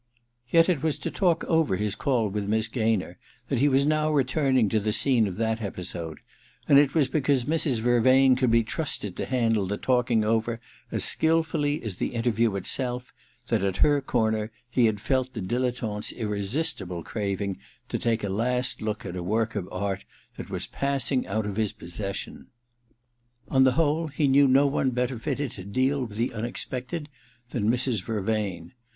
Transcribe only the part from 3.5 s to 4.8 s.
he was now returning to